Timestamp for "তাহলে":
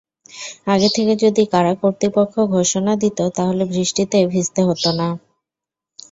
3.37-3.63